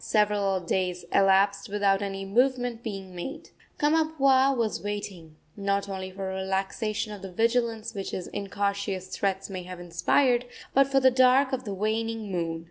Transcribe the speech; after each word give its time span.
Several 0.03 0.59
days 0.61 1.05
elapsed 1.13 1.69
without 1.69 2.01
any 2.01 2.25
movement 2.25 2.81
being 2.81 3.13
made. 3.15 3.51
Kamapuaa 3.77 4.57
was 4.57 4.81
waiting, 4.83 5.35
not 5.55 5.87
only 5.87 6.09
for 6.09 6.31
a 6.31 6.37
relaxation 6.41 7.13
of 7.13 7.21
the 7.21 7.31
vigilance 7.31 7.93
which 7.93 8.09
his 8.09 8.25
incautious 8.29 9.15
threats 9.15 9.47
may 9.47 9.61
have 9.61 9.79
inspired, 9.79 10.45
but 10.73 10.87
for 10.87 10.99
the 10.99 11.11
dark 11.11 11.53
of 11.53 11.65
the 11.65 11.73
waning 11.75 12.31
moon. 12.31 12.59